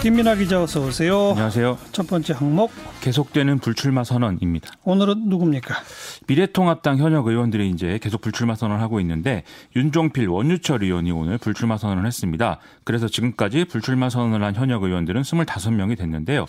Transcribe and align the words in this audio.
김민아 0.00 0.34
기자 0.34 0.60
어서 0.60 0.80
오세요. 0.80 1.28
안녕하세요. 1.30 1.78
첫 1.92 2.08
번째 2.08 2.32
항목 2.32 2.72
계속되는 3.02 3.60
불출마 3.60 4.02
선언입니다. 4.02 4.72
오늘은 4.82 5.28
누굽니까? 5.28 5.76
미래통합당 6.26 6.98
현역 6.98 7.28
의원들이 7.28 7.70
이제 7.70 8.00
계속 8.02 8.20
불출마 8.20 8.56
선언을 8.56 8.82
하고 8.82 8.98
있는데 9.00 9.44
윤종필 9.76 10.28
원유철 10.28 10.82
의원이 10.82 11.12
오늘 11.12 11.38
불출마 11.38 11.78
선언을 11.78 12.04
했습니다. 12.06 12.58
그래서 12.82 13.06
지금까지 13.06 13.64
불출마 13.66 14.08
선언을 14.10 14.42
한 14.44 14.56
현역 14.56 14.82
의원들은 14.82 15.22
25명이 15.22 15.96
됐는데요. 15.96 16.46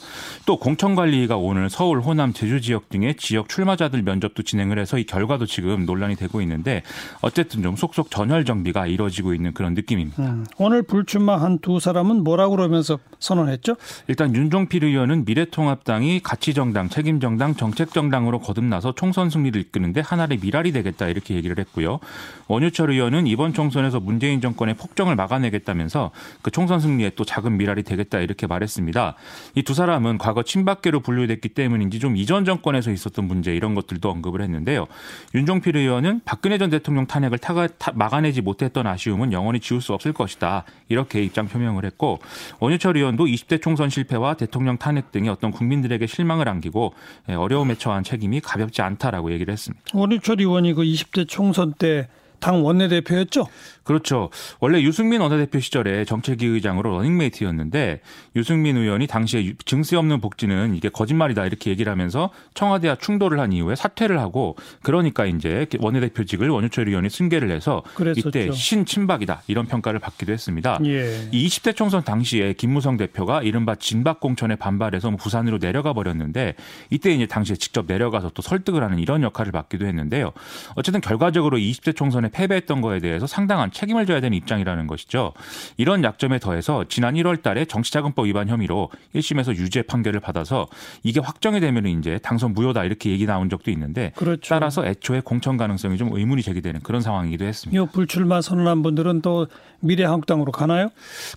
또 0.48 0.57
공천관리가 0.57 1.38
오늘 1.38 1.70
서울, 1.70 2.02
호남, 2.02 2.34
제주 2.34 2.60
지역 2.60 2.89
등의 2.89 3.16
지역 3.18 3.50
출마자들 3.50 4.02
면접도 4.02 4.41
진행을 4.41 4.80
해서 4.80 4.98
이 4.98 5.04
결과도 5.04 5.46
지금 5.46 5.86
논란이 5.86 6.16
되고 6.16 6.41
있는데 6.41 6.82
어쨌든 7.21 7.62
좀 7.62 7.75
속속 7.75 8.10
전열 8.10 8.46
정비가 8.46 8.88
이루어지고 8.88 9.36
있는 9.36 9.54
그런 9.54 9.75
느낌입니다. 9.75 10.23
음, 10.23 10.46
오늘 10.57 10.82
불출마한 10.82 11.60
두 11.60 11.80
사람은 11.80 12.23
뭐라고 12.23 12.55
그러면서 12.55 12.98
선 13.20 13.32
언했죠? 13.39 13.75
일단 14.07 14.34
윤종필 14.36 14.84
의원은 14.84 15.25
미래통합당이 15.25 16.21
가치정당, 16.21 16.89
책임정당, 16.89 17.56
정책정당으로 17.56 18.39
거듭나서 18.39 18.93
총선 18.96 19.29
승리를 19.29 19.59
이끄는데 19.59 20.01
하나의 20.01 20.39
미랄이 20.42 20.71
되겠다 20.71 21.07
이렇게 21.07 21.36
얘기를 21.36 21.57
했고요. 21.59 22.00
원유철 22.47 22.92
의원은 22.92 23.28
이번 23.28 23.54
총선에서 23.54 24.00
문재인 24.00 24.39
정권의 24.39 24.75
폭정을 24.75 25.15
막아내겠다면서 25.15 26.11
그 26.42 26.51
총선 26.51 26.79
승리에 26.79 27.11
또 27.15 27.25
작은 27.25 27.57
미랄이 27.57 27.83
되겠다 27.83 28.19
이렇게 28.19 28.47
말했습니다. 28.47 29.15
이 29.56 29.64
두 29.64 29.73
사람은 29.73 30.20
과거 30.20 30.43
친박계로 30.43 31.00
분류됐기 31.00 31.50
때문인지 31.50 32.00
좀 32.00 32.16
이전 32.16 32.45
정권에서 32.45 32.92
있었던 32.92 33.25
문제 33.25 33.56
이런 33.56 33.73
것들도 33.75 34.09
언급을 34.09 34.42
했는데요. 34.42 34.86
윤종필 35.34 35.75
의원은 35.75 36.22
박근혜 36.25 36.58
전 36.58 36.70
대통령 36.70 37.08
탄핵을 37.08 37.39
타가, 37.39 37.67
타, 37.80 37.92
막아내지 37.95 38.42
못했던 38.42 38.86
아쉬움은 38.86 39.31
영원히 39.31 39.59
지울 39.59 39.81
수 39.81 39.94
없을 39.94 40.14
것이다 40.14 40.64
이렇게 40.89 41.23
입장 41.23 41.47
표명을 41.47 41.86
했고 41.86 42.20
원유철 42.59 42.97
의원도 42.97 43.22
20대 43.25 43.61
총선 43.61 43.89
실패와 43.89 44.36
대통령 44.36 44.77
탄핵 44.77 45.11
등의 45.11 45.30
어떤 45.30 45.52
국민들에게 45.52 46.05
실망을 46.08 46.50
안기고 46.50 46.94
예, 47.30 47.34
어려움에 47.34 47.75
처한 47.75 48.03
책임이 48.03 48.42
가볍지 48.42 48.81
않다라고 48.81 49.31
얘기를 49.31 49.52
했습니다. 49.52 49.84
원유철 49.94 50.39
의원이 50.39 50.73
그 50.73 50.84
20대 50.84 51.28
총선 51.28 51.73
때 51.73 52.08
당 52.44 52.66
원내대표였죠? 52.66 53.47
그렇죠. 53.83 54.30
원래 54.59 54.81
유승민 54.81 55.22
원내대표 55.22 55.61
시절에 55.61 56.03
정책위 56.03 56.45
의장으로 56.45 56.91
러닝메이트였는데 56.97 58.02
유승민 58.36 58.75
의원이 58.75 59.08
당시에 59.08 59.53
증세 59.66 59.95
없는 59.95 60.19
복지는 60.19 60.75
이게 60.75 60.89
거짓말이다 60.89 61.45
이렇게 61.45 61.69
얘기를 61.69 61.89
하면서 61.89 62.31
청와대와 62.53 62.95
충돌을 62.95 63.39
한 63.39 63.53
이후에 63.53 63.75
사퇴를 63.75 64.19
하고 64.19 64.58
그러니까 64.81 65.25
이제 65.25 65.67
원내대표직을 65.80 66.49
원유철 66.49 66.89
의원이 66.89 67.09
승계를 67.09 67.49
해서 67.49 67.81
그랬었죠. 67.94 68.27
이때 68.27 68.52
신친박이다 68.52 69.44
이런 69.47 69.66
평가를 69.66 69.99
받기도 69.99 70.33
했습니다. 70.33 70.80
예. 70.83 71.30
이 71.31 71.47
20대 71.47 71.75
총선 71.75 72.03
당시에 72.03 72.53
김무성 72.53 72.97
대표가 72.97 73.41
이른바 73.41 73.75
진박 73.75 74.19
공천에 74.19 74.58
반발해서 74.58 75.11
뭐 75.11 75.17
부산으로 75.17 75.59
내려가 75.59 75.94
버렸는데 75.94 76.55
이때 76.89 77.11
이제 77.11 77.25
당시에 77.25 77.55
직접 77.55 77.86
내려가서 77.88 78.31
또 78.33 78.41
설득을 78.41 78.83
하는 78.83 78.99
이런 78.99 79.23
역할을 79.23 79.53
받기도 79.53 79.86
했는데요. 79.86 80.33
어쨌든 80.75 80.99
결과적으로 80.99 81.58
20대 81.58 81.95
총선에 81.95 82.30
패배했던 82.34 82.81
거에 82.81 83.00
대해서 83.00 83.28
상당한 83.28 83.72
책임을 83.72 84.06
져야 84.06 84.20
되는 84.20 84.36
입장이라는 84.38 84.88
것이죠. 84.88 85.34
이런 85.78 86.03
약점에 86.03 86.39
더해서 86.39 86.86
지난 86.89 87.14
1월 87.16 87.42
달에 87.42 87.66
정치자금법 87.66 88.26
위반 88.26 88.50
혐의로 88.50 88.89
1심에서 89.16 89.56
유죄 89.56 89.81
판결을 89.84 90.20
받아서 90.20 90.67
이게 91.04 91.20
확정이 91.20 91.59
되면 91.59 91.86
이제 91.86 92.20
당선 92.22 92.54
무효다 92.54 92.84
이렇게 92.84 93.11
얘기 93.11 93.26
나온 93.26 93.50
적도 93.50 93.72
있는데 93.72 94.11
그렇죠. 94.16 94.50
따라서 94.50 94.86
애초에 94.86 95.22
공천 95.22 95.58
가능성이 95.58 95.98
좀 95.98 96.09
의문이 96.11 96.42
제기되는 96.42 96.81
그런 96.81 97.02
상황이기도 97.02 97.45
했습니다. 97.45 97.81
이 97.81 97.88
불출마 97.92 98.42
선언한 98.42 98.84
분들은 98.84 99.22
또 99.22 99.48
미래한국당으로 99.80 100.52
가나요? 100.52 100.89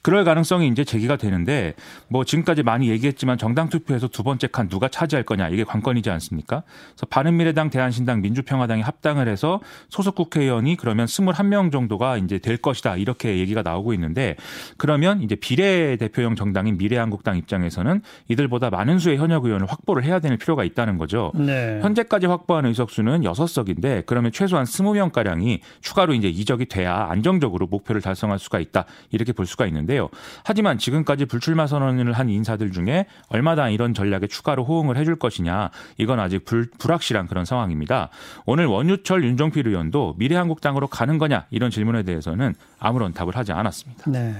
그럴 0.03 0.25
가능성이 0.25 0.69
이제 0.69 0.85
제기가 0.85 1.17
되는데 1.17 1.75
뭐 2.09 2.25
지금까지 2.25 2.63
많이 2.63 2.89
얘기했지만 2.89 3.39
정당 3.39 3.69
투표에서 3.69 4.09
두 4.09 4.23
번째 4.23 4.47
칸 4.47 4.69
누가 4.69 4.89
차지할 4.89 5.25
거냐 5.25 5.49
이게 5.49 5.65
관건이지 5.65 6.11
않습니까? 6.11 6.63
그래서 6.95 7.07
바른미래당, 7.07 7.71
대한신당, 7.71 8.23
민주평화당이 8.23 8.83
합당을 8.83 9.29
해서 9.29 9.61
소속 9.89 10.15
국회의원이 10.15 10.77
그러면 10.87 11.07
21명 11.07 11.73
정도가 11.73 12.17
이제 12.17 12.39
될 12.39 12.59
것이다. 12.59 12.95
이렇게 12.95 13.39
얘기가 13.39 13.63
나오고 13.63 13.93
있는데 13.95 14.37
그러면 14.77 15.21
이제 15.21 15.35
비례 15.35 15.97
대표형 15.97 16.37
정당인 16.37 16.79
미래한국당 16.79 17.37
입장에서는 17.39 18.03
이들보다 18.29 18.71
많은 18.71 19.01
수의 19.01 19.17
현역 19.17 19.47
의원을 19.47 19.67
확보를 19.67 20.05
해야 20.05 20.21
되는 20.21 20.39
필요가 20.39 20.63
있다는 20.63 20.97
거죠. 20.97 21.33
네. 21.35 21.81
현재까지 21.83 22.27
확보한 22.27 22.67
의석수는 22.67 23.23
6석인데 23.23 24.07
그러면 24.07 24.31
최소한 24.31 24.65
20명 24.65 25.11
가량이 25.11 25.61
추가로 25.81 26.15
이제 26.15 26.29
이적이 26.29 26.67
돼야 26.67 27.09
안정적으로 27.11 27.67
목표를 27.67 28.01
달성할 28.01 28.39
수가 28.39 28.61
있다. 28.61 28.85
이렇게 29.11 29.33
볼 29.33 29.45
수가 29.45 29.67
있는데요. 29.67 30.09
하지만 30.45 30.79
지금까지 30.79 31.25
불출마 31.25 31.67
선언을 31.67 32.13
한 32.13 32.29
인사들 32.29 32.71
중에 32.71 33.07
얼마나 33.29 33.71
이런 33.71 33.93
전략에 33.93 34.29
추가로 34.29 34.63
호응을 34.63 34.97
해줄 34.99 35.17
것이냐 35.17 35.71
이건 35.99 36.21
아직 36.21 36.45
불, 36.45 36.71
불확실한 36.79 37.27
그런 37.27 37.45
상황입니다. 37.45 38.11
오늘 38.45 38.67
원유철 38.67 39.25
윤정필 39.25 39.67
의원도 39.67 40.15
미래한국당 40.19 40.76
정당으로 40.77 40.87
가는 40.87 41.19
거냐 41.19 41.47
이런 41.51 41.71
질문에 41.71 42.03
대해서는 42.03 42.55
아무런 42.79 43.13
답을 43.13 43.37
하지 43.37 43.53
않았습니다. 43.53 44.11
네. 44.11 44.35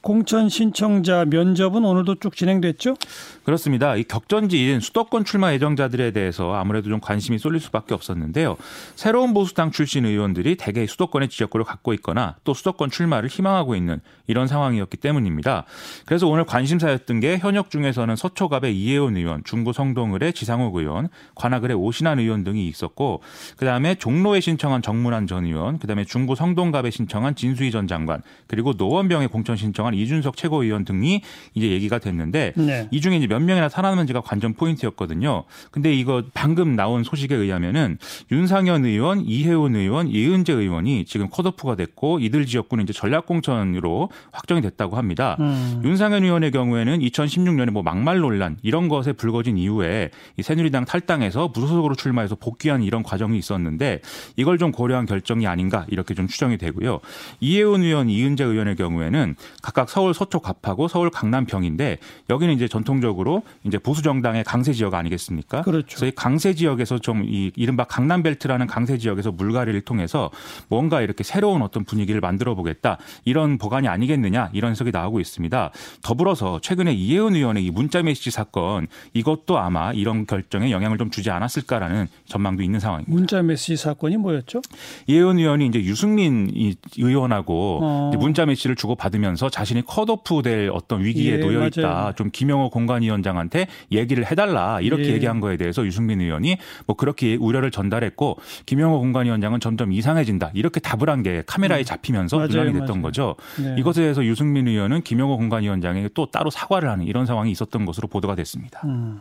공천 0.00 0.48
신청자 0.48 1.24
면접은 1.24 1.84
오늘도 1.84 2.16
쭉 2.16 2.36
진행됐죠? 2.36 2.94
그렇습니다. 3.42 3.96
이 3.96 4.04
격전지인 4.04 4.80
수도권 4.80 5.24
출마 5.24 5.52
예정자들에 5.52 6.12
대해서 6.12 6.54
아무래도 6.54 6.88
좀 6.88 7.00
관심이 7.00 7.38
쏠릴 7.38 7.60
수밖에 7.60 7.94
없었는데요. 7.94 8.56
새로운 8.94 9.34
보수당 9.34 9.70
출신 9.70 10.06
의원들이 10.06 10.56
대개 10.56 10.86
수도권의 10.86 11.28
지역구를 11.28 11.64
갖고 11.64 11.92
있거나 11.94 12.36
또 12.44 12.54
수도권 12.54 12.90
출마를 12.90 13.28
희망하고 13.28 13.74
있는 13.74 14.00
이런 14.28 14.46
상황이었기 14.46 14.98
때문입니다. 14.98 15.64
그래서 16.06 16.28
오늘 16.28 16.44
관심사였던 16.44 17.20
게 17.20 17.38
현역 17.38 17.70
중에서는 17.70 18.14
서초갑의 18.14 18.78
이혜원 18.78 19.16
의원, 19.16 19.42
중구 19.44 19.72
성동을의 19.72 20.32
지상욱 20.32 20.76
의원, 20.76 21.08
관악을의 21.34 21.76
오신환 21.76 22.18
의원 22.18 22.44
등이 22.44 22.68
있었고 22.68 23.22
그다음에 23.56 23.96
종로에 23.96 24.40
신청한 24.40 24.82
정문환 24.82 25.26
전 25.26 25.44
의원, 25.44 25.78
그다음에 25.78 26.04
중구 26.04 26.36
성동갑에 26.36 26.90
신청한 26.90 27.34
진수희 27.34 27.70
전 27.70 27.88
장관, 27.88 28.22
그리고 28.46 28.74
노원병에 28.76 29.26
공천 29.26 29.56
신청한 29.56 29.87
이준석 29.94 30.36
최고위원 30.36 30.84
등이 30.84 31.22
이제 31.54 31.70
얘기가 31.70 31.98
됐는데 31.98 32.52
네. 32.56 32.88
이 32.90 33.00
중에 33.00 33.16
이제 33.16 33.26
몇 33.26 33.40
명이나 33.40 33.68
살아남은지가 33.68 34.20
관전 34.22 34.54
포인트였거든요. 34.54 35.44
근데 35.70 35.94
이거 35.94 36.22
방금 36.34 36.76
나온 36.76 37.04
소식에 37.04 37.34
의하면은 37.34 37.98
윤상현 38.30 38.84
의원, 38.84 39.20
이혜원 39.24 39.76
의원, 39.76 40.08
이은재 40.08 40.52
의원이 40.52 41.04
지금 41.04 41.28
컷오프가 41.30 41.76
됐고 41.76 42.18
이들 42.20 42.46
지역구는 42.46 42.84
이제 42.84 42.92
전략공천으로 42.92 44.10
확정이 44.32 44.60
됐다고 44.60 44.96
합니다. 44.96 45.36
음. 45.40 45.80
윤상현 45.84 46.24
의원의 46.24 46.50
경우에는 46.50 46.98
2016년에 46.98 47.70
뭐 47.70 47.82
막말 47.82 48.18
논란 48.18 48.56
이런 48.62 48.88
것에 48.88 49.12
불거진 49.12 49.56
이후에 49.56 50.10
이 50.36 50.42
새누리당 50.42 50.84
탈당해서 50.84 51.50
무소속으로 51.54 51.94
출마해서 51.94 52.34
복귀한 52.34 52.82
이런 52.82 53.02
과정이 53.02 53.38
있었는데 53.38 54.00
이걸 54.36 54.58
좀 54.58 54.72
고려한 54.72 55.06
결정이 55.06 55.46
아닌가 55.46 55.86
이렇게 55.88 56.14
좀 56.14 56.26
추정이 56.26 56.58
되고요. 56.58 57.00
이혜원 57.40 57.82
의원, 57.82 58.10
이은재 58.10 58.44
의원의 58.44 58.76
경우에는 58.76 59.36
각각 59.62 59.77
각각 59.78 59.90
서울 59.90 60.12
서초 60.12 60.40
갑하고 60.40 60.88
서울 60.88 61.08
강남 61.08 61.46
병인데 61.46 61.98
여기는 62.30 62.52
이제 62.52 62.66
전통적으로 62.66 63.42
이제 63.62 63.78
보수 63.78 64.02
정당의 64.02 64.42
강세 64.42 64.72
지역 64.72 64.94
아니겠습니까? 64.94 65.62
그렇죠. 65.62 65.86
그래서 65.86 66.06
이 66.06 66.10
강세 66.10 66.54
지역에서 66.54 66.98
좀 66.98 67.18
이 67.28 67.52
이른바 67.56 67.84
강남 67.84 68.22
벨트라는 68.22 68.66
강세 68.66 68.96
지역에서 68.96 69.32
물갈이를 69.32 69.82
통해서 69.82 70.30
뭔가 70.68 71.02
이렇게 71.02 71.24
새로운 71.24 71.62
어떤 71.62 71.84
분위기를 71.84 72.20
만들어 72.20 72.54
보겠다 72.54 72.96
이런 73.24 73.58
보관이 73.58 73.86
아니겠느냐 73.86 74.50
이런 74.52 74.70
해석이 74.70 74.92
나오고 74.92 75.20
있습니다. 75.20 75.70
더불어서 76.02 76.60
최근에 76.60 76.94
이혜은 76.94 77.34
의원의 77.34 77.64
이 77.64 77.70
문자 77.70 78.02
메시지 78.02 78.30
사건 78.30 78.86
이것도 79.14 79.58
아마 79.58 79.92
이런 79.92 80.26
결정에 80.26 80.70
영향을 80.70 80.96
좀 80.96 81.10
주지 81.10 81.30
않았을까라는 81.30 82.06
전망도 82.26 82.62
있는 82.62 82.80
상황입니다. 82.80 83.12
문자 83.12 83.42
메시지 83.42 83.76
사건이 83.76 84.16
뭐였죠? 84.16 84.62
이혜은 85.06 85.38
의원이 85.38 85.66
이제 85.66 85.80
유승민 85.84 86.50
의원하고 86.96 87.80
어. 87.82 88.12
문자 88.18 88.46
메시지를 88.46 88.74
주고 88.76 88.94
받으면서 88.94 89.50
자신이 89.50 89.67
자신이 89.68 89.82
컷오프 89.84 90.40
될 90.42 90.70
어떤 90.72 91.04
위기에 91.04 91.34
예, 91.34 91.36
놓여 91.36 91.66
있다. 91.66 92.14
좀 92.16 92.30
김영호 92.32 92.70
공관위원장한테 92.70 93.66
얘기를 93.92 94.24
해달라 94.30 94.80
이렇게 94.80 95.04
예. 95.04 95.12
얘기한 95.12 95.40
거에 95.40 95.56
대해서 95.58 95.84
유승민 95.84 96.20
의원이 96.22 96.56
뭐 96.86 96.96
그렇게 96.96 97.36
우려를 97.36 97.70
전달했고 97.70 98.38
김영호 98.64 98.98
공관위원장은 99.00 99.60
점점 99.60 99.92
이상해진다 99.92 100.52
이렇게 100.54 100.80
답을 100.80 101.10
한 101.10 101.18
게 101.18 101.42
카메라에 101.48 101.80
음. 101.80 101.84
잡히면서 101.84 102.36
맞아요, 102.36 102.48
논란이 102.48 102.72
됐던 102.74 102.86
맞아요. 102.88 103.02
거죠. 103.02 103.34
네. 103.60 103.74
이것에 103.76 104.02
대해서 104.02 104.24
유승민 104.24 104.68
의원은 104.68 105.02
김영호 105.02 105.36
공관위원장에게 105.36 106.10
또 106.14 106.26
따로 106.30 106.48
사과를 106.48 106.88
하는 106.88 107.06
이런 107.06 107.26
상황이 107.26 107.50
있었던 107.50 107.84
것으로 107.84 108.06
보도가 108.06 108.36
됐습니다. 108.36 108.80
음. 108.84 109.20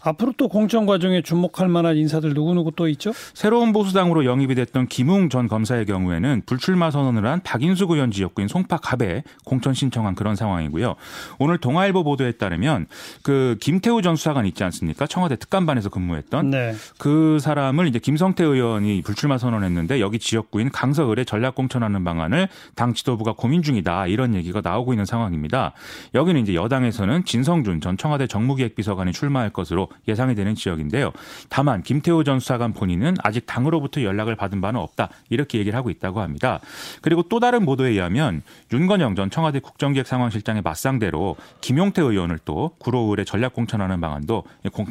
앞으로 0.00 0.32
또 0.36 0.48
공천 0.48 0.86
과정에 0.86 1.22
주목할 1.22 1.68
만한 1.68 1.96
인사들 1.96 2.34
누구누구 2.34 2.72
또 2.76 2.88
있죠? 2.88 3.12
새로운 3.34 3.72
보수당으로 3.72 4.24
영입이 4.24 4.54
됐던 4.54 4.88
김웅 4.88 5.28
전 5.28 5.48
검사의 5.48 5.86
경우에는 5.86 6.42
불출마 6.46 6.90
선언을 6.90 7.26
한 7.26 7.40
박인숙 7.42 7.90
의원 7.90 8.10
지역구인 8.10 8.48
송파 8.48 8.78
갑에 8.78 9.22
공천 9.44 9.74
신청한 9.74 10.14
그런 10.14 10.36
상황이고요. 10.36 10.94
오늘 11.38 11.58
동아일보 11.58 12.04
보도에 12.04 12.32
따르면 12.32 12.86
그 13.22 13.56
김태우 13.60 14.02
전 14.02 14.16
수사관 14.16 14.46
있지 14.46 14.64
않습니까? 14.64 15.06
청와대 15.06 15.36
특감반에서 15.36 15.88
근무했던 15.88 16.50
네. 16.50 16.74
그 16.98 17.38
사람을 17.40 17.86
이제 17.86 17.98
김성태 17.98 18.44
의원이 18.44 19.02
불출마 19.02 19.38
선언했는데 19.38 20.00
여기 20.00 20.18
지역구인 20.18 20.70
강서을에 20.70 21.24
전략 21.24 21.54
공천하는 21.54 22.04
방안을 22.04 22.48
당 22.74 22.94
지도부가 22.94 23.32
고민 23.32 23.62
중이다 23.62 24.06
이런 24.06 24.34
얘기가 24.34 24.60
나오고 24.62 24.92
있는 24.92 25.04
상황입니다. 25.04 25.72
여기는 26.14 26.40
이제 26.42 26.54
여당에서는 26.54 27.24
진성준 27.24 27.80
전 27.80 27.96
청와대 27.96 28.26
정무기획비서관이 28.26 29.12
출마할 29.12 29.50
것으로 29.50 29.87
예상이 30.06 30.34
되는 30.34 30.54
지역인데요. 30.54 31.12
다만 31.48 31.82
김태호 31.82 32.24
전 32.24 32.40
수사관 32.40 32.72
본인은 32.72 33.16
아직 33.22 33.46
당으로부터 33.46 34.02
연락을 34.02 34.36
받은 34.36 34.60
바는 34.60 34.80
없다 34.80 35.08
이렇게 35.28 35.58
얘기를 35.58 35.76
하고 35.76 35.90
있다고 35.90 36.20
합니다. 36.20 36.60
그리고 37.02 37.22
또 37.22 37.40
다른 37.40 37.64
보도에 37.64 37.90
의하면 37.90 38.42
윤건영 38.72 39.14
전 39.14 39.30
청와대 39.30 39.60
국정기획상황실장의 39.60 40.62
맞상대로 40.62 41.36
김용태 41.60 42.02
의원을 42.02 42.38
또 42.44 42.70
구로을에 42.78 43.24
전략 43.24 43.54
공천하는 43.54 44.00
방안도 44.00 44.44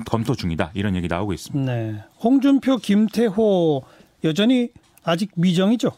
검토 0.05 0.35
중이다 0.35 0.71
이런 0.73 0.95
얘기 0.95 1.07
나오고 1.07 1.33
있습니다. 1.33 1.71
네. 1.71 2.03
홍준표, 2.21 2.77
김태호 2.77 3.83
여전히 4.23 4.69
아직 5.07 5.31
미정이죠. 5.35 5.91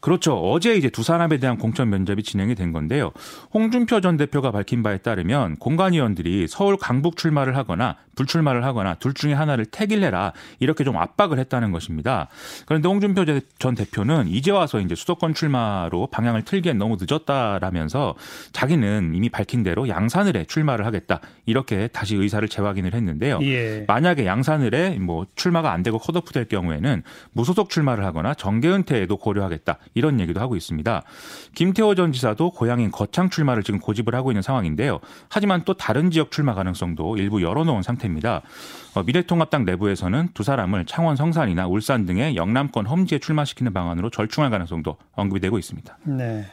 그렇죠. 0.00 0.34
어제 0.34 0.74
이제 0.74 0.90
두 0.90 1.02
사람에 1.02 1.38
대한 1.38 1.56
공천 1.56 1.88
면접이 1.88 2.22
진행이 2.22 2.56
된 2.56 2.72
건데요. 2.72 3.12
홍준표 3.54 4.00
전 4.00 4.16
대표가 4.16 4.50
밝힌 4.50 4.82
바에 4.82 4.98
따르면 4.98 5.56
공관위원들이 5.56 6.46
서울 6.48 6.76
강북 6.76 7.16
출마를 7.16 7.56
하거나 7.56 7.96
불출마를 8.16 8.64
하거나 8.64 8.94
둘 8.94 9.14
중에 9.14 9.32
하나를 9.32 9.66
택일해라 9.66 10.32
이렇게 10.58 10.84
좀 10.84 10.96
압박을 10.96 11.38
했다는 11.38 11.70
것입니다. 11.70 12.28
그런데 12.66 12.88
홍준표 12.88 13.24
전 13.58 13.74
대표는 13.74 14.28
이제 14.28 14.50
와서 14.50 14.80
이제 14.80 14.94
수도권 14.94 15.32
출마로 15.34 16.08
방향을 16.08 16.44
틀기엔 16.44 16.76
너무 16.76 16.96
늦었다라면서 17.00 18.16
자기는 18.52 19.12
이미 19.14 19.28
밝힌 19.28 19.62
대로 19.62 19.88
양산을에 19.88 20.44
출마를 20.46 20.86
하겠다 20.86 21.20
이렇게 21.46 21.88
다시 21.88 22.16
의사를 22.16 22.46
재확인을 22.46 22.94
했는데요. 22.94 23.38
예. 23.42 23.84
만약에 23.86 24.26
양산을에 24.26 24.98
뭐 24.98 25.26
출마가 25.36 25.72
안 25.72 25.82
되고 25.82 25.98
컷오프 25.98 26.32
될 26.32 26.46
경우에는 26.46 27.02
무소속 27.32 27.70
출마를 27.70 28.04
하거나 28.04 28.34
정계 28.40 28.70
은퇴에도 28.70 29.18
고려하겠다 29.18 29.76
이런 29.92 30.18
얘기도 30.18 30.40
하고 30.40 30.56
있습니다. 30.56 31.02
김태호 31.54 31.94
전 31.94 32.10
지사도 32.10 32.50
고향인 32.50 32.90
거창 32.90 33.28
출마를 33.28 33.62
지금 33.62 33.78
고집을 33.78 34.14
하고 34.14 34.32
있는 34.32 34.40
상황인데요. 34.40 35.00
하지만 35.28 35.62
또 35.66 35.74
다른 35.74 36.10
지역 36.10 36.30
출마 36.30 36.54
가능성도 36.54 37.18
일부 37.18 37.42
열어놓은 37.42 37.82
상태입니다. 37.82 38.40
어, 38.94 39.02
미래통합당 39.02 39.66
내부에서는 39.66 40.30
두 40.32 40.42
사람을 40.42 40.86
창원 40.86 41.16
성산이나 41.16 41.66
울산 41.66 42.06
등의 42.06 42.34
영남권 42.34 42.86
험지에 42.86 43.18
출마시키는 43.18 43.74
방안으로 43.74 44.08
절충할 44.08 44.50
가능성도 44.50 44.96
언급이 45.12 45.40
되고 45.40 45.58
있습니다. 45.58 45.98
네. 46.04 46.46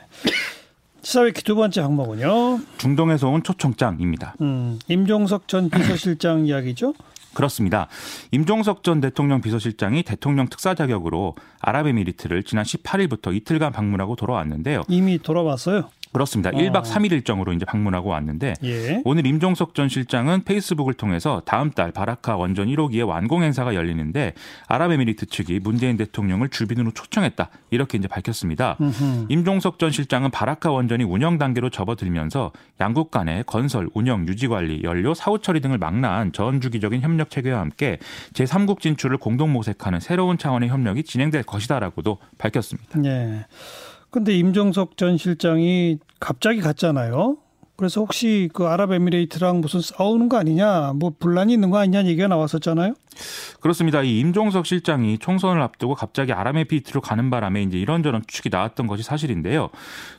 시사회키 1.01 1.42
두 1.44 1.56
번째 1.56 1.80
항목은요. 1.81 2.60
중동에서 2.78 3.30
온 3.30 3.42
초청장입니다. 3.42 4.36
음, 4.42 4.78
임종석 4.90 5.48
전 5.48 5.69
비서실장 5.69 6.48
이야기죠. 6.48 6.94
그렇습니다. 7.38 7.88
임종석 8.31 8.84
전 8.84 9.00
대통령 9.00 9.42
비서실장이 9.42 10.01
대통령 10.01 10.48
특사 10.48 10.74
자격으로 10.74 11.36
아랍에미리트를 11.62 12.42
지난 12.42 12.66
18일부터 12.66 13.36
이틀간 13.36 13.74
방문하고 13.74 14.16
돌아왔는데요. 14.16 14.81
이미 14.88 15.19
돌아왔어요? 15.19 15.89
그렇습니다. 16.12 16.51
1박 16.51 16.83
3일 16.83 17.12
일정으로 17.12 17.54
이제 17.54 17.65
방문하고 17.65 18.09
왔는데 18.09 18.54
예. 18.63 19.01
오늘 19.06 19.25
임종석 19.25 19.75
전 19.75 19.89
실장은 19.89 20.44
페이스북을 20.44 20.94
통해서 20.94 21.42
다음 21.45 21.71
달 21.71 21.92
바라카 21.92 22.38
원전 22.38 22.68
1호기의 22.68 23.07
완공 23.07 23.44
행사가 23.44 23.75
열리는데 23.75 24.33
아랍에미리트 24.68 25.27
측이 25.27 25.59
문재인 25.62 25.98
대통령을 25.98 26.50
주빈으로 26.50 26.92
초청했다. 26.92 27.50
이렇게 27.69 27.98
이제 27.98 28.07
밝혔습니다. 28.07 28.77
음흠. 28.80 29.25
임종석 29.30 29.80
전 29.80 29.92
실장은 29.92 30.31
바라카 30.31 30.71
원전이 30.71 31.04
운영 31.04 31.38
단계로 31.38 31.69
접어들면서 31.69 32.51
양국 32.80 33.12
간의 33.12 33.44
건설, 33.45 33.89
운영, 33.94 34.27
유지 34.27 34.48
관리, 34.48 34.81
연료, 34.83 35.13
사후 35.13 35.39
처리 35.39 35.62
등을 35.62 35.77
망라한 35.77 36.31
전 36.31 36.62
주기적인 36.62 37.01
협력 37.01 37.30
체계와 37.30 37.59
함께 37.59 37.98
제3국 38.33 38.80
진출을 38.80 39.18
공동 39.18 39.51
모색하는 39.54 40.00
새로운 40.00 40.38
차원의 40.38 40.69
협력이 40.69 41.04
진행될 41.04 41.44
것이다라고도 41.44 42.18
밝혔습니다. 42.38 43.00
네. 43.00 43.45
근데 44.09 44.38
임종석 44.38 44.98
전 44.98 45.18
실장이 45.18 45.98
갑자기 46.19 46.62
갔잖아요. 46.62 47.38
그래서 47.75 48.01
혹시 48.01 48.50
그 48.54 48.65
아랍에미레이트랑 48.65 49.62
무슨 49.62 49.81
싸우는 49.81 50.30
거 50.30 50.38
아니냐, 50.38 50.94
뭐 50.95 51.13
분란이 51.18 51.54
있는 51.54 51.69
거 51.69 51.77
아니냐 51.77 52.06
얘기가 52.06 52.27
나왔었잖아요. 52.27 52.95
그렇습니다. 53.60 54.02
이 54.02 54.19
임종석 54.19 54.66
실장이 54.66 55.18
총선을 55.19 55.62
앞두고 55.62 55.96
갑자기 55.96 56.34
아랍에미리트로 56.34 57.02
가는 57.02 57.30
바람에 57.30 57.64
이제 57.64 57.78
이런저런 57.78 58.24
추측이 58.25 58.50
나왔던 58.52 58.88
것이 58.88 59.04
사실인데요. 59.04 59.69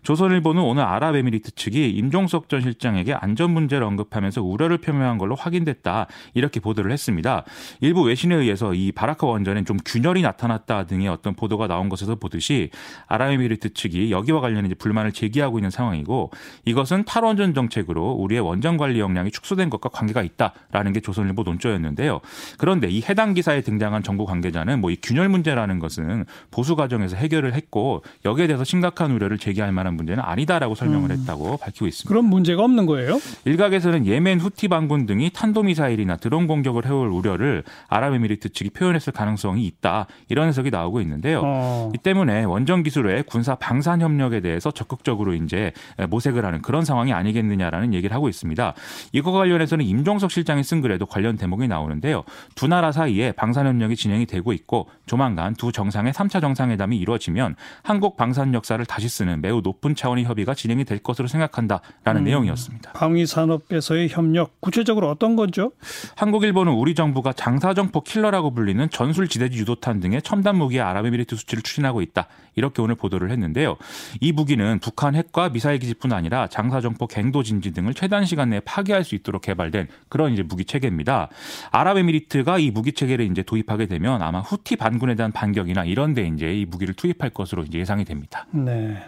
조선일보는 0.02 0.62
오늘 0.62 0.84
아랍에미리트 0.84 1.52
측이 1.54 1.90
임종석 1.90 2.48
전 2.48 2.60
실장에게 2.60 3.14
안전 3.14 3.50
문제를 3.50 3.84
언급하면서 3.84 4.42
우려를 4.42 4.78
표명한 4.78 5.18
걸로 5.18 5.34
확인됐다 5.34 6.06
이렇게 6.34 6.60
보도를 6.60 6.92
했습니다. 6.92 7.44
일부 7.80 8.02
외신에 8.02 8.34
의해서 8.34 8.74
이 8.74 8.92
바라카 8.92 9.26
원전엔 9.26 9.64
좀 9.64 9.76
균열이 9.84 10.22
나타났다 10.22 10.86
등의 10.86 11.08
어떤 11.08 11.34
보도가 11.34 11.66
나온 11.66 11.88
것에서 11.88 12.14
보듯이 12.14 12.70
아랍에미리트 13.06 13.74
측이 13.74 14.10
여기와 14.10 14.40
관련해 14.40 14.68
불만을 14.78 15.12
제기하고 15.12 15.58
있는 15.58 15.70
상황이고 15.70 16.30
이것은 16.64 17.04
탈원전 17.04 17.54
정책으로 17.54 18.12
우리의 18.12 18.40
원전 18.40 18.76
관리 18.76 19.00
역량이 19.00 19.30
축소된 19.30 19.70
것과 19.70 19.88
관계가 19.88 20.22
있다라는 20.22 20.92
게 20.92 21.00
조선일보 21.00 21.42
논조였는데요. 21.42 22.20
그런데 22.58 22.87
이 22.90 23.02
해당 23.08 23.34
기사에 23.34 23.60
등장한 23.60 24.02
정부 24.02 24.26
관계자는 24.26 24.80
뭐 24.80 24.88
이 24.88 24.96
균열 25.02 25.28
문제라는 25.28 25.78
것은 25.78 26.24
보수 26.50 26.76
과정에서 26.76 27.16
해결을 27.16 27.54
했고 27.54 28.02
여기에 28.24 28.46
대해서 28.46 28.64
심각한 28.64 29.10
우려를 29.12 29.38
제기할 29.38 29.72
만한 29.72 29.94
문제는 29.94 30.22
아니다라고 30.24 30.74
설명을 30.74 31.10
음. 31.10 31.18
했다고 31.18 31.58
밝히고 31.58 31.86
있습니다. 31.86 32.08
그런 32.08 32.24
문제가 32.24 32.62
없는 32.64 32.86
거예요? 32.86 33.20
일각에서는 33.44 34.06
예멘 34.06 34.40
후티 34.40 34.68
반군 34.68 35.06
등이 35.06 35.30
탄도미사일이나 35.34 36.16
드론 36.16 36.46
공격을 36.46 36.86
해올 36.86 37.08
우려를 37.08 37.64
아랍에미리트 37.88 38.50
측이 38.50 38.70
표현했을 38.70 39.12
가능성이 39.12 39.66
있다 39.66 40.06
이런 40.28 40.48
해석이 40.48 40.70
나오고 40.70 41.00
있는데요. 41.02 41.42
어. 41.44 41.92
이 41.94 41.98
때문에 41.98 42.44
원전 42.44 42.82
기술의 42.82 43.24
군사 43.24 43.54
방산 43.54 44.00
협력에 44.00 44.40
대해서 44.40 44.70
적극적으로 44.70 45.34
이제 45.34 45.72
모색을 46.08 46.44
하는 46.44 46.62
그런 46.62 46.84
상황이 46.84 47.12
아니겠느냐라는 47.12 47.94
얘기를 47.94 48.14
하고 48.14 48.28
있습니다. 48.28 48.74
이거 49.12 49.32
관련해서는 49.32 49.84
임종석 49.84 50.30
실장이 50.30 50.62
쓴 50.64 50.80
글에도 50.80 51.06
관련 51.06 51.36
대목이 51.36 51.68
나오는데요. 51.68 52.24
두나 52.54 52.77
라 52.80 52.92
사이에 52.92 53.32
방산협력이 53.32 53.96
진행이 53.96 54.26
되고 54.26 54.52
있고 54.52 54.88
조만간 55.06 55.54
두 55.54 55.72
정상의 55.72 56.12
3차 56.12 56.40
정상회담이 56.40 56.96
이루어지면 56.98 57.56
한국 57.82 58.16
방산 58.16 58.54
역사를 58.54 58.84
다시 58.86 59.08
쓰는 59.08 59.40
매우 59.40 59.60
높은 59.60 59.94
차원의 59.94 60.24
협의가 60.24 60.54
진행이 60.54 60.84
될 60.84 60.98
것으로 60.98 61.28
생각한다라는 61.28 62.22
음, 62.22 62.24
내용이었습니다. 62.24 62.92
방위 62.92 63.26
산업에서의 63.26 64.08
협력 64.08 64.60
구체적으로 64.60 65.10
어떤 65.10 65.36
거죠? 65.36 65.72
한국 66.16 66.44
일본은 66.44 66.72
우리 66.72 66.94
정부가 66.94 67.32
장사정포 67.32 68.02
킬러라고 68.02 68.52
불리는 68.52 68.88
전술 68.90 69.28
지대지 69.28 69.58
유도탄 69.58 70.00
등의 70.00 70.22
첨단 70.22 70.56
무기의 70.56 70.82
아랍에미리트 70.82 71.36
수출을 71.36 71.62
추진하고 71.62 72.02
있다. 72.02 72.28
이렇게 72.54 72.82
오늘 72.82 72.96
보도를 72.96 73.30
했는데요. 73.30 73.76
이 74.20 74.32
무기는 74.32 74.78
북한 74.80 75.14
핵과 75.14 75.50
미사일 75.50 75.78
기지뿐 75.78 76.12
아니라 76.12 76.48
장사정포 76.48 77.06
갱도 77.06 77.42
진지 77.42 77.72
등을 77.72 77.94
최단 77.94 78.24
시간 78.24 78.50
내에 78.50 78.60
파괴할 78.60 79.04
수 79.04 79.14
있도록 79.14 79.42
개발된 79.42 79.88
그런 80.08 80.32
이제 80.32 80.42
무기 80.42 80.64
체계입니다. 80.64 81.28
아랍에미리트가 81.70 82.57
이 82.58 82.70
무기 82.70 82.92
체계를 82.92 83.30
이제 83.30 83.42
도입하게 83.42 83.86
되면 83.86 84.22
아마 84.22 84.40
후티 84.40 84.76
반군에 84.76 85.14
대한 85.14 85.32
반격이나 85.32 85.84
이런 85.84 86.14
데 86.14 86.26
이제 86.26 86.52
이 86.52 86.64
무기를 86.64 86.94
투입할 86.94 87.30
것으로 87.30 87.64
이제 87.64 87.78
예상이 87.78 88.04
됩니다. 88.04 88.46
네. 88.52 88.98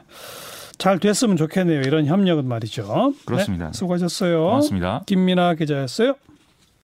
잘 0.78 0.98
됐으면 0.98 1.36
좋겠네요. 1.36 1.82
이런 1.82 2.06
협력은 2.06 2.46
말이죠. 2.46 3.12
그렇습니다. 3.26 3.66
네, 3.66 3.72
수고하셨어요. 3.72 4.42
고맙습니다. 4.44 5.02
김민아 5.06 5.54
기자였어요. 5.54 6.14